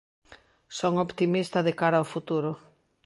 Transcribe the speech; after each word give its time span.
Son 0.79 0.93
optimista 1.05 1.59
de 1.67 1.73
cara 1.79 1.97
ao 1.99 2.09
futuro. 2.13 2.51